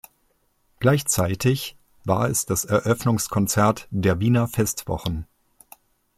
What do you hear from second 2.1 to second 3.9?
es das Eröffnungskonzert